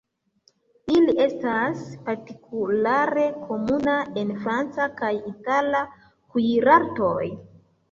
[0.93, 5.85] Ili estas partikulare komuna en franca kaj itala
[6.35, 7.33] kuirartoj.